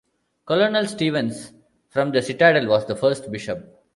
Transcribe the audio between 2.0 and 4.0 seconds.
the Citadel was the first bishop.